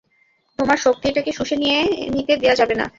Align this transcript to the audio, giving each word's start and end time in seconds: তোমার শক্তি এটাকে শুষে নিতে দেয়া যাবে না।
তোমার 0.59 0.77
শক্তি 0.77 1.05
এটাকে 1.09 1.31
শুষে 1.31 1.55
নিতে 2.15 2.33
দেয়া 2.37 2.55
যাবে 2.55 2.75
না। 2.75 2.85